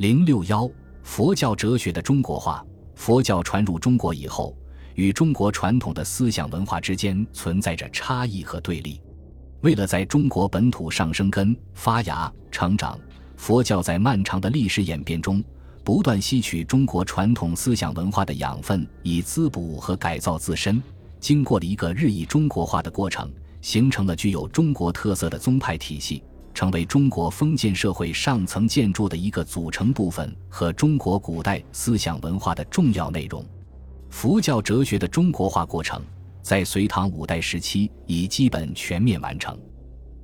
[0.00, 0.66] 零六幺，
[1.02, 2.64] 佛教哲学的中国化。
[2.94, 4.56] 佛教传入中国以后，
[4.94, 8.98] 与中国传统的思想文化之间存在着差异和对立。
[9.60, 12.98] 为了在中国本土上生根、发芽、成长，
[13.36, 15.44] 佛教在漫长的历史演变中，
[15.84, 20.82] 不断吸取中国传统思想文化的养分，以滋补和改造自身。
[21.20, 23.30] 经过了一个日益中国化的过程，
[23.60, 26.22] 形成了具有中国特色的宗派体系。
[26.52, 33.44] 成为中国封建社会上层建筑的一个组成部分和中国古代思想文化的重要内容。
[34.10, 36.02] 佛教哲学的中国化过程
[36.42, 39.56] 在隋唐五代时期已基本全面完成。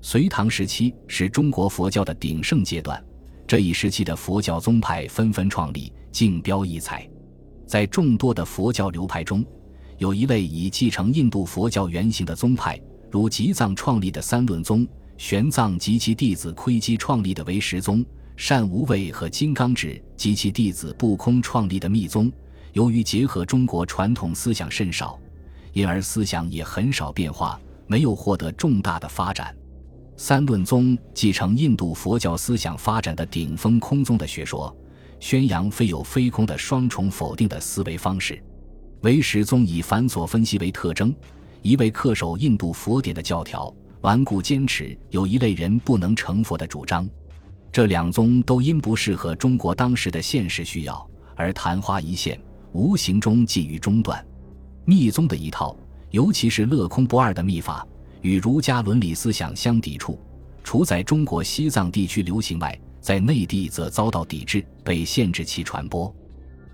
[0.03, 3.03] 隋唐时期是中国佛教的鼎盛阶段，
[3.47, 7.09] 这一时期的佛教宗派纷纷创立，竞标异彩。
[7.67, 9.45] 在众多的佛教流派中，
[9.99, 12.81] 有一类以继承印度佛教原型的宗派，
[13.11, 14.87] 如吉藏创立的三论宗。
[15.19, 18.05] 玄奘及其弟子窥基创立的唯识宗，
[18.37, 22.31] 善无畏和金刚智及其弟子不空创立的密宗，
[22.73, 25.19] 由于结合中国传统思想甚少，
[25.73, 29.57] 因而思想也很少变化，没有获得重大的发展。
[30.19, 34.75] 三论宗继承印度佛教思想发展的顶峰空宗的学说，
[35.19, 38.43] 宣扬非有非空的双重否定的思维方式。
[39.03, 41.15] 唯识宗以繁琐分析为特征，
[41.63, 43.75] 一味恪守印度佛典的教条。
[44.07, 47.09] 顽固坚持有一类人不能成佛的主张，
[47.73, 52.41] 这两宗都因不适合中国当时的现实需要而昙花一现，
[52.71, 54.25] 无形中寄于中断。
[54.85, 55.77] 密宗的一套，
[56.13, 57.85] 尤其是乐空不二的密法，
[58.23, 60.17] 与儒家伦理思想相抵触，
[60.63, 66.15] 除在中国西藏地区流行外，在内地则遭到抵制，被限制其传播。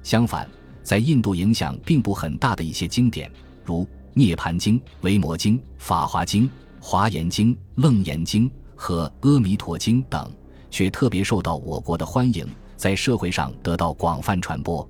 [0.03, 0.47] 相反，
[0.83, 3.33] 在印度影响并不很大的一些经典，
[3.65, 6.43] 如《涅盘经》《维摩经》《法华经》。
[6.85, 10.29] 《华严经》《楞严经》和《阿弥陀经》等，
[10.69, 12.45] 却特别受到我国的欢迎，
[12.77, 14.87] 在社会上得到广泛传播。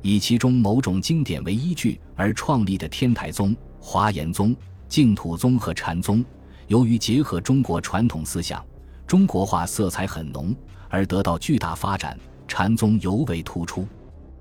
[0.00, 4.56] 以其中某种经典为依据而创立的天台宗、华严宗、
[4.88, 6.24] 净土宗和禅宗，
[6.68, 8.64] 由于结合中国传统思想，
[9.06, 10.56] 中国化色彩很浓，
[10.88, 12.18] 而得到巨大发展。
[12.48, 13.86] 禅宗尤为突出。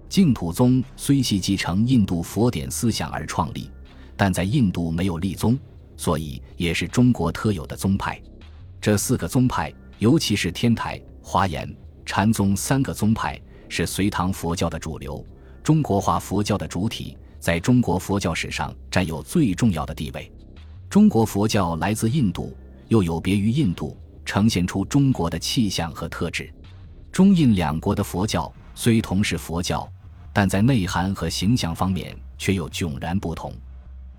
[0.08, 3.70] 净土宗虽系继承印度佛典思想而创立，
[4.16, 5.60] 但在印度没有立宗。
[5.98, 8.22] 所以也是中国特有的宗派。
[8.82, 11.74] 这四个宗派，尤其是天台、华严、
[12.06, 15.26] 禅宗三个宗派，是隋唐佛教的主流，
[15.64, 20.32] 中国化佛教的主体，在中国佛教史上占有最重要的地位。
[20.90, 22.56] 中国佛教来自印度，
[22.88, 26.54] 又有别于印度，呈现出中国的气象和特质。
[27.12, 29.90] 中印两国的佛教虽同是佛教，
[30.32, 33.52] 但在内涵和形象方面却又迥然不同。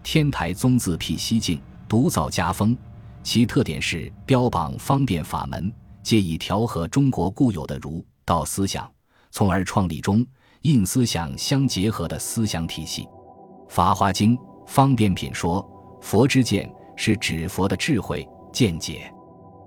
[0.09, 2.79] 天台宗自辟西境，独造家风，
[3.25, 8.89] 其特点是标榜方便法门，借以调和中国固有的儒道思想，
[9.33, 10.25] 从而创立中
[10.63, 13.03] 印思想相结合的思想体系。
[13.69, 15.69] 《法华经》方便品说
[16.01, 19.13] ：“佛之见是指佛的智慧见解，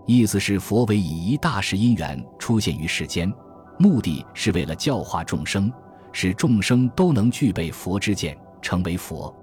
[0.05, 3.29] 意思是佛为以一大事因缘出现于世间，
[3.78, 5.69] 目的是为了教化众生，
[6.13, 9.35] 使众生都能具备佛之见，成为佛。”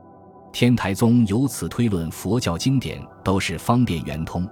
[0.58, 4.48] 天台宗由此推论，佛教经典都是方便圆通，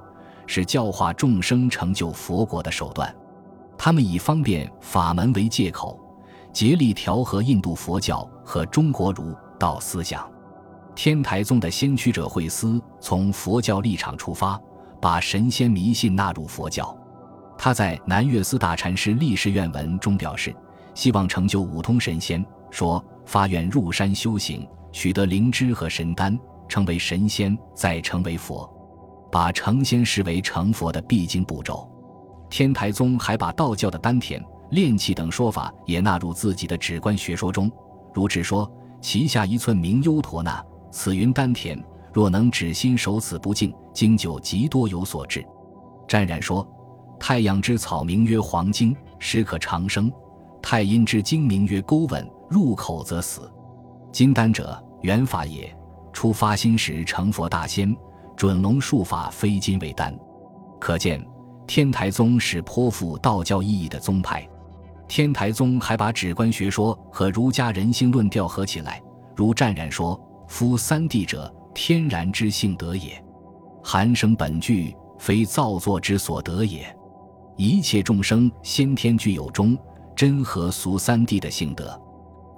[0.46, 3.10] 是教化众生、成就佛国的手段。
[3.78, 5.98] 他们以方便法门为借口，
[6.52, 10.30] 竭力调和印度佛教和中国儒道思想。
[10.94, 14.60] 天台宗的先驱者慧思从佛教立场出发，
[15.00, 16.94] 把神仙迷信纳入佛教。
[17.56, 20.54] 他在南岳寺大禅师立誓愿文中表示，
[20.92, 24.66] 希望成就五通神仙，说发愿入山修行。
[24.92, 28.72] 取得灵芝和神丹，成为神仙，再成为佛，
[29.32, 31.90] 把成仙视为成佛的必经步骤。
[32.48, 34.40] 天台宗还把道教的丹田、
[34.70, 37.68] 炼气等说法也纳入自己的止观学说中，
[38.14, 38.70] 如指说
[39.02, 41.76] ：“脐下一寸名优陀那，此云丹田，
[42.12, 45.44] 若能止心守此不净，经久极多有所至。”
[46.06, 46.64] 湛然说
[47.18, 50.08] ：“太阳之草名曰黄精，时可长生；
[50.62, 53.50] 太阴之精名曰钩吻，入口则死。”
[54.12, 55.76] 金丹者，元法也。
[56.12, 57.92] 初发心时成佛大仙，
[58.36, 60.16] 准龙术法非金为丹。
[60.80, 61.20] 可见，
[61.66, 64.48] 天台宗是颇富道教意义的宗派。
[65.08, 69.02] 天台宗还把止观学说和儒家人性论调合起来，
[69.34, 73.20] 如湛然说：“夫三谛者，天然之性德也；
[73.82, 76.86] 寒生本具，非造作之所得也。
[77.56, 79.76] 一切众生先天具有中
[80.14, 82.00] 真和俗三谛的性德。”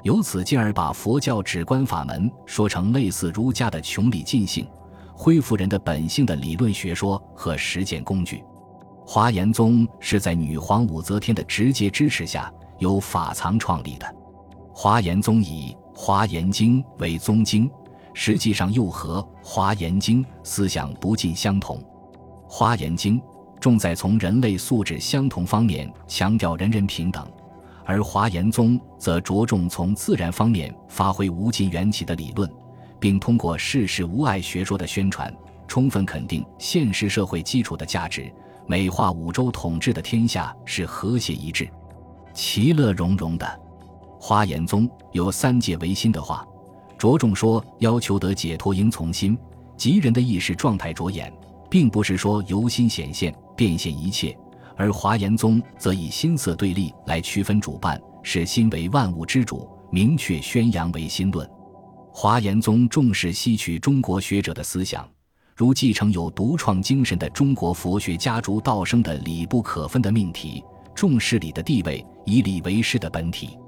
[0.06, 4.64] 由此进而把佛教止观法门说成类似儒家的穷理尽性、
[5.12, 8.44] 恢复人的本性的理论学说和实践工具。
[9.04, 14.06] 华严宗是在女皇武则天的直接支持下，由法藏创立的。
[14.72, 17.68] 华严宗以《华严经》为宗经，
[18.14, 21.78] 实际上又和《华严经》思想不尽相同。
[22.48, 23.20] 《华严经》
[23.58, 27.28] 重在从人类素质相同方面强调人人平等，
[27.86, 32.50] 而华严宗则着重从自然方面发挥无尽缘起的理论，
[32.98, 35.32] 并通过世事无碍学说的宣传，
[35.68, 38.28] 充分肯定现实社会基础的价值，
[38.66, 41.68] 美化五洲统治的天下是和谐一致、
[42.34, 43.60] 其乐融融的。
[44.18, 46.44] 华严宗有三界唯心的话，
[46.98, 49.38] 着重说要求得解脱应从心，
[49.76, 51.32] 即人的意识状态着眼，
[51.70, 54.36] 并不是说由心显现变现一切。
[54.76, 61.48] 而华严宗则以心色对立来区分主办，视心为万物之主，明确宣扬唯心论。
[62.12, 65.08] 华严宗重视吸取中国学者的思想，
[65.54, 70.62] 如继承有独创精神的中国佛学家竺道生的理不可分的命题，
[70.94, 73.58] 重视理的地位，以理为师的本体。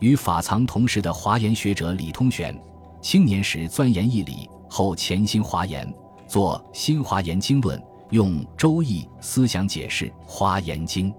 [0.00, 2.56] 与法藏同时的华严学者李通玄，
[3.00, 5.92] 青年时钻研义理，后潜心华严，
[6.28, 7.76] 作《新华严经论》，
[8.10, 11.12] 用《周易》思想解释《华严经》。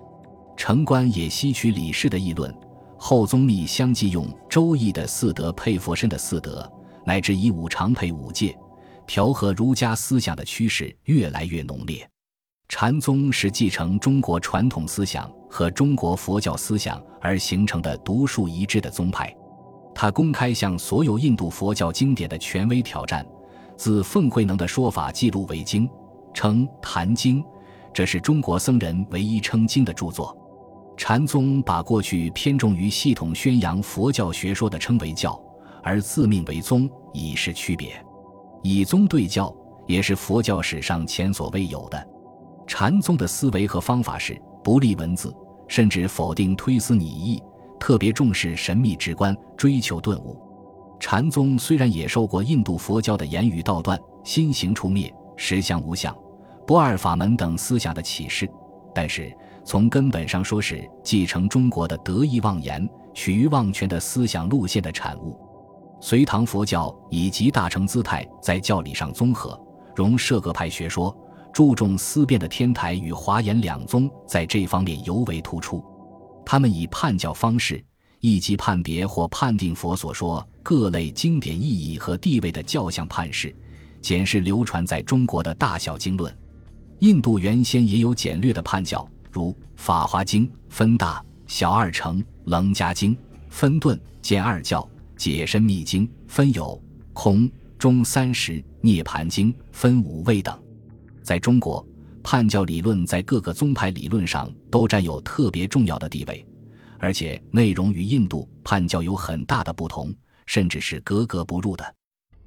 [0.58, 2.54] 城关也吸取李氏的议论，
[2.98, 6.70] 后宗密相继用《周易》的四德配佛身的四德，
[7.06, 8.58] 乃至以五常配五戒，
[9.08, 12.08] 调和儒家思想的趋势越来越浓烈。
[12.68, 19.34] 禅宗是继承中国传统思想和中国佛教思想而形成的独树一帜的宗派，
[19.96, 23.26] 他公开向所有印度佛教经典的权威挑战。
[23.78, 25.90] 自奉慧能的说法记录为经，
[26.34, 27.44] 称《坛经》，
[27.94, 30.36] 这是中国僧人唯一称经的著作。
[30.98, 35.42] 禅宗把过去偏重于系统宣扬佛教学说的称为教，
[35.82, 37.94] 而自命为宗，以示区别。
[38.62, 39.56] 以宗对教，
[39.88, 42.08] 也是佛教史上前所未有的。
[42.68, 45.34] 禅宗的思维和方法是不立文字，
[45.68, 47.42] 甚至否定推思拟意，
[47.80, 50.38] 特别重视神秘直观，追求顿悟。
[51.00, 56.14] 禅宗虽然也受过印度佛教的言语道断、心行出灭、实相无相、
[56.68, 58.48] 不二法门等思想的启示，
[58.94, 59.34] 但是
[59.64, 65.40] 从根本上说是继承中国的得意妄言、取于妄权的思想路线的产物。
[66.02, 69.58] 隋唐佛教以集大乘姿态在教理上综合，
[69.96, 71.16] 融摄各派学说。
[71.52, 75.84] 注重思辨的天台与华严两宗在这方面尤为突出，
[76.46, 77.84] 他们以判教方式，
[78.20, 83.54] 一级判别或判定佛所说各类经典意义和地位的教相判释，
[84.02, 86.36] 检视流传在中国的大小经论。
[87.00, 93.16] 印度原先也有简略的判教，如《法华经》分大小二乘，《楞伽经》
[93.50, 94.82] 分顿见二教，
[95.16, 96.82] 《解深密经》分有
[97.14, 100.58] 空中三十，《涅盘经》分五位等。
[101.24, 101.86] 在中国，
[102.22, 106.46] 判教理论在各个宗派理论上都占有特别重要的地位，
[106.98, 110.14] 而且内容与印度判教有很大的不同，
[110.46, 111.96] 甚至是格格不入的。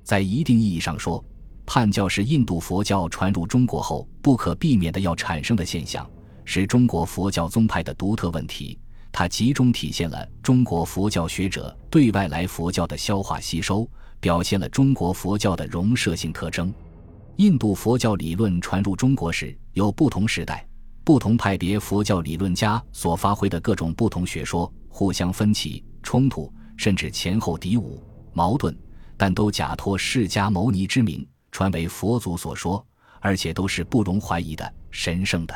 [0.03, 1.25] 在一定意义上说，
[1.75, 6.07] 汉教是印度佛教传入中国后不可避免的要产生的现象，
[6.45, 8.79] 是中国佛教宗派的独特问题。
[9.11, 13.89] 它集中体现了中国佛教学者对外来佛教的消化吸收，
[14.21, 16.71] 表现了中国佛教的容摄性特征。
[17.37, 20.69] 印度佛教理论传入中国时，有不同时代、
[21.05, 27.99] 不同派别佛教理论家所发挥的各种不同学说，互相分歧、冲突，甚至前后敌伍、
[28.35, 28.77] 矛盾，
[29.17, 32.85] 但都假托释迦牟尼之名，传为佛祖所说，
[33.21, 35.55] 而且都是不容怀疑的神圣的。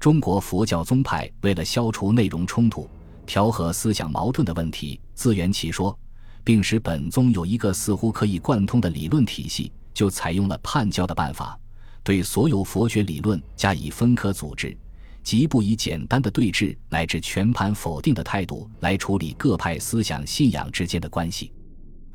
[0.00, 2.88] 中国佛教宗派为了消除内容冲突、
[3.24, 5.96] 调和思想矛盾的问题，自圆其说，
[6.42, 9.70] 并使本宗有一个似乎可以贯通的理论体系。
[9.94, 11.58] 就采用了判教的办法，
[12.04, 14.76] 对所有佛学理论加以分科组织，
[15.24, 21.50] 即不以简单的对峙乃至全盘否定的态度来处理各派思想信仰之间的关系，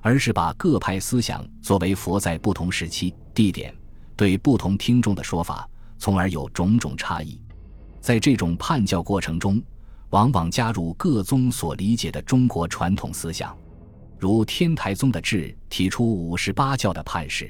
[0.03, 3.73] 而是把各派思想作为佛在不同时期、地点
[4.17, 5.67] 对不同听众的说法，
[5.97, 7.41] 从而有种种差异。
[8.01, 9.63] 在这种判教过程中，
[10.09, 13.57] 往往加入各宗所理解的中国传统思想，
[14.19, 17.49] 如天台宗的智提出五十八教的判释。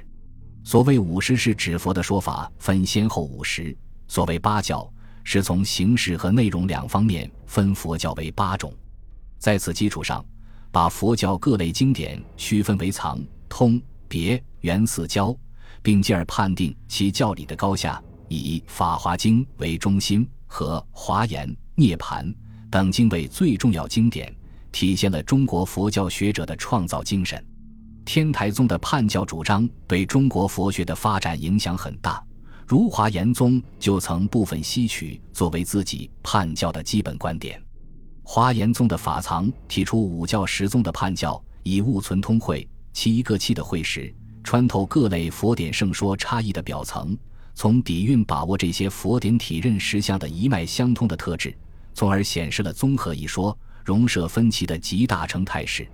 [0.63, 3.75] 所谓五十是指佛的说法分先后五十，
[4.07, 4.87] 所谓八教
[5.23, 8.71] 是从形式和内容两方面分佛教为八种，
[9.39, 10.23] 在此基础上，
[10.73, 15.37] 把佛教各类经典区分为藏、通、别、圆四教，
[15.83, 22.27] 并进而判定其教理的高下，以《法华经》为中心和《华严》《涅盘》
[22.71, 24.35] 等经为最重要经典，
[24.71, 27.45] 体现了中国佛教学者的创造精神。
[28.03, 32.19] 天台宗的判教主张对中国佛学的发展影响很大，
[32.65, 37.61] 如华严宗就曾部分吸取作为自己判教的基本观点。
[38.23, 44.13] 华严宗的法藏提出五教十宗的判教，以物存通会，其一个气的会时，
[44.43, 47.15] 穿透各类佛典圣说差异的表层，
[47.53, 51.55] 从底蕴把握这些佛典体认实相的一脉相通的特质，
[51.93, 55.87] 从而显示了综合一说、容摄分歧的集大成态势。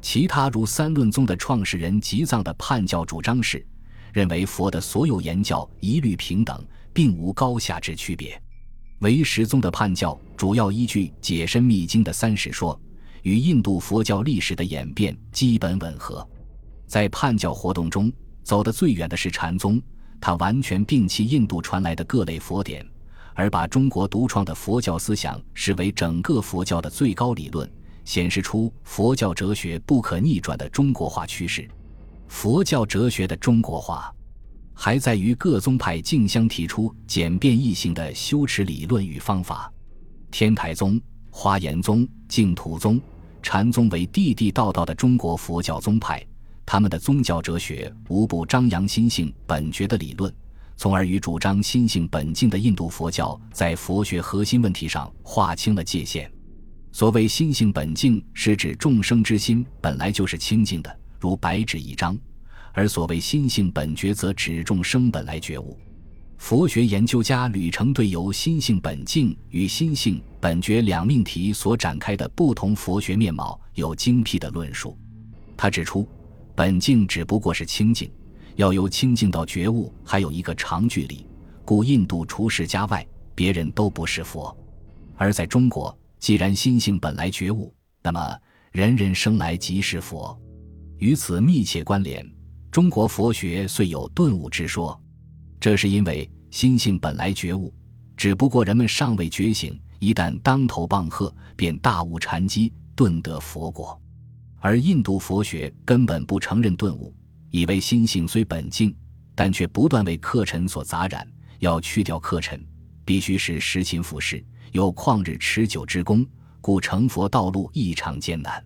[0.00, 3.66] 其他如三论宗的创始人吉藏的判教主张是，
[4.12, 8.40] 认为佛的所有言教一律平等，并无高下之区别。
[9.04, 12.80] 唯识宗的判教主要依据解深密经的三史说，
[13.20, 16.26] 与印度佛教历史的演变基本吻合。
[16.86, 18.10] 在判教活动中
[18.42, 19.78] 走得最远的是禅宗，
[20.18, 22.82] 他完全摒弃印度传来的各类佛典，
[23.34, 27.70] 而把中国独创的佛教思想视为整个佛教的最高理论。
[28.06, 31.68] 显示出佛教哲学不可逆转的中国化趋势。
[32.28, 34.13] 佛教哲学的中国化，
[34.74, 39.72] 还在于各宗派竞相提出简便易行的修持理论与方法。
[40.30, 41.00] 天台宗、
[41.30, 43.00] 华严宗、净土宗、
[43.40, 46.24] 禅宗为地地道道的中国佛教宗派，
[46.66, 50.34] 他们的宗教哲学无不张扬心性本觉的理论，
[50.76, 56.30] 从而与主张心性本净的印度佛教在佛学核心问题上划清了界限。
[56.90, 62.16] 所谓心性本净，是指众生之心本来就是清净的，如白纸一张；
[62.74, 65.78] 而所谓心性本觉，则指众生本来觉悟。
[66.36, 74.98] 佛学研究家吕澄对由心性本净与心性本觉两命题所展开的不同佛学面貌有精辟的论述。
[75.56, 76.06] 他指出，
[76.54, 78.10] 本净只不过是清净，
[78.56, 81.24] 要由清净到觉悟还有一个长距离，
[81.64, 84.54] 故印度除释迦外，别人都不是佛；
[85.16, 85.96] 而在中国。
[86.18, 88.36] 既然心性本来觉悟，那么
[88.72, 90.36] 人人生来即是佛，
[90.96, 92.26] 与此密切关联。
[92.74, 95.00] 中国佛学虽有顿悟之说，
[95.60, 97.72] 这是因为心性本来觉悟，
[98.16, 103.96] 只不过人们尚未觉醒，一旦当头棒喝，便大悟禅机，顿得佛果。
[104.58, 107.14] 而印度佛学根本不承认顿悟，
[107.52, 108.92] 以为心性虽本净，
[109.36, 111.24] 但却不断为客尘所杂染，
[111.60, 112.60] 要去掉客尘，
[113.04, 114.44] 必须是实勤复事。
[114.72, 116.26] 有旷日持久之功，
[116.60, 118.60] 故成佛道路异常艰难。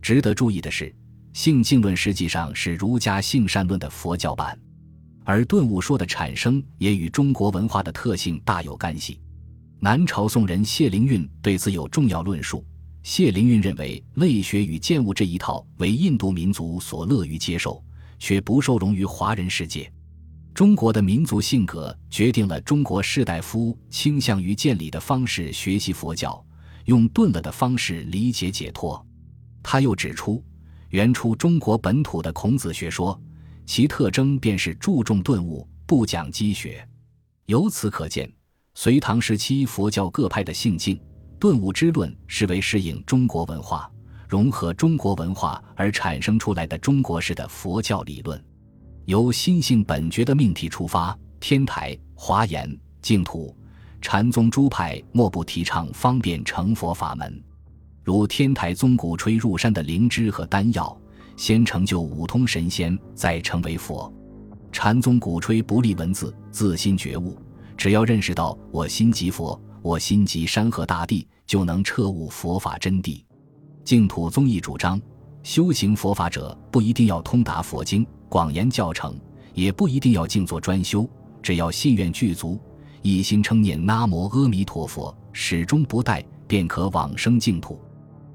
[0.00, 0.94] 值得注意的是，
[1.32, 4.58] 性净论实际上是儒家性善论的佛教版，
[5.24, 9.20] 而顿悟说的产生也与中国文化的特性大有干系。
[9.78, 12.64] 南朝宋人谢灵运对此有重要论述。
[13.02, 17.82] 谢灵运认为，类学与见悟这一套为印度民族所乐于接受，
[18.18, 19.90] 却不受容于华人世界。
[20.52, 26.44] 中国的民族性格决定了中国士大夫倾向于建立的方式学习佛教，
[26.84, 29.02] 用顿了的方式理解解脱。
[29.62, 30.44] 他又指出，
[30.90, 33.18] 原出中国本土的孔子学说，
[33.64, 36.86] 其特征便是注重顿悟，不讲积学。
[37.46, 38.30] 由此可见，
[38.74, 41.00] 隋唐时期佛教各派的性境
[41.38, 43.88] 顿悟之论，是为适应中国文化、
[44.28, 48.44] 融合中国文化而产生出来的中国式的佛教理论。
[49.04, 53.56] 由心性本觉的命题出发，天台、华严、净土、
[54.00, 57.40] 禅宗诸派莫不提倡方便成佛法门。
[58.10, 61.00] 如天台宗鼓吹入山的灵芝和丹药，
[61.36, 64.12] 先成就五通神仙，再成为佛；
[64.72, 67.38] 禅宗鼓吹不立文字，自心觉悟，
[67.76, 73.22] 只要认识到我心即佛，我心即山河大地，就能彻悟佛法真谛。
[73.84, 75.00] 净土宗亦主张，
[75.44, 78.04] 修行佛法者不一定要通达佛经。
[78.28, 79.16] 广言教程
[79.54, 81.08] 也不一定要静坐专修，
[81.40, 82.58] 只要信愿具足，
[83.02, 87.80] 一心称念南无阿弥陀佛，始终不怠，便可往生净土。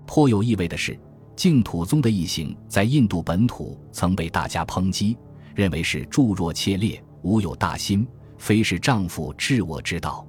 [0.06, 0.98] 颇有意味的是，
[1.36, 5.18] 净土宗的异行在印度本土曾被大家抨击，
[5.54, 8.08] 认为是助弱切裂，无有大心，
[8.38, 10.26] 非是丈夫治我之道。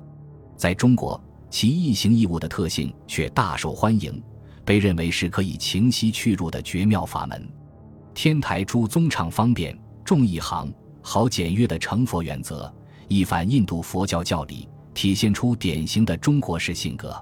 [0.57, 4.23] 在中国，其异行异物的特性却大受欢迎，
[4.65, 7.49] 被认为是可以情息去入的绝妙法门。
[8.15, 12.73] 天台诸宗倡方便、重一行、好简约的成佛原则，
[13.09, 17.15] 一反印度佛教教理，体现出典型的中国式性格。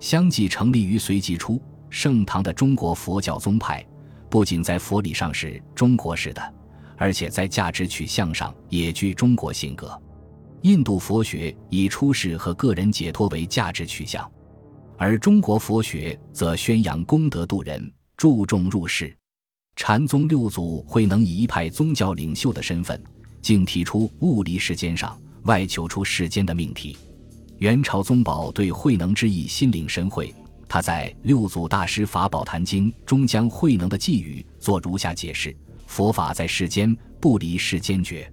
[0.00, 1.60] 相继成立于隋即初，
[1.92, 3.86] 盛唐的中国佛教宗派，
[4.30, 6.54] 不仅在佛理上是中国式的，
[6.96, 10.00] 而且在价值取向上也具中国性格。
[10.62, 14.28] 印度佛学以出世和个人解脱为价值取向，
[14.96, 19.14] 而中国佛学则宣扬功德度人，注重入世。
[19.76, 22.98] 禅宗六祖慧能以一派宗教领袖的身份，
[23.42, 26.96] 竟提出物离世间上，外求出世间的命题。
[27.58, 30.34] 元朝宗宝对慧能之意心领神会，
[30.72, 35.54] 他在《六祖大师法宝坛经》中将慧能的寄语做如下解释：
[35.86, 38.32] 佛法在世间，不离世间觉，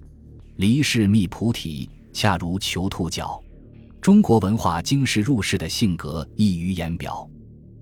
[0.56, 3.44] 离世觅菩提，恰如求兔角。
[4.00, 7.30] 中国文化经世入世的性格溢于言表。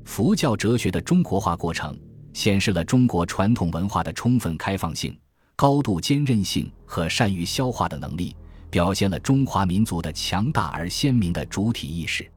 [0.05, 1.95] 佛教哲学的中国化过程，
[2.33, 5.15] 显示了中国传统文化的充分开放性、
[5.55, 8.35] 高度坚韧性和善于消化的能力，
[8.71, 12.27] 表现了中华民族的强大而鲜明的主体意识。